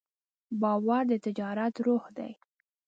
[0.61, 2.31] باور د تجارت روح دی.